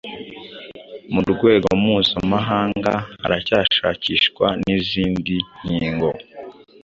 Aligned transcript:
Mu 1.13 1.21
rwego 1.31 1.67
mpuzamahanga 1.81 2.93
haracyashakishwa 3.21 4.45
n’izindi 4.63 5.35
nkingo 5.61 6.09